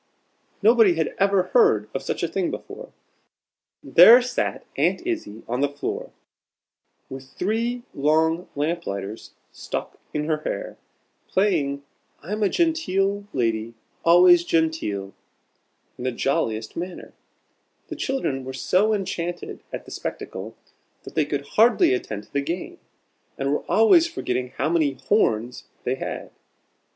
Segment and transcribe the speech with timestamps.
[0.63, 2.91] Nobody had ever heard of such a thing before!
[3.83, 6.09] There sat Aunt Izzie on the floor,
[7.07, 10.75] with three long lamp lighters stuck in her hair,
[11.27, 11.83] playing,
[12.23, 15.13] "I'm a genteel Lady, always genteel,"
[15.99, 17.17] in the jolliest manner possible.
[17.89, 20.55] The children were so enchanted at the spectacle,
[21.03, 22.79] that they could hardly attend to the game,
[23.37, 26.31] and were always forgetting how many "horns" they had.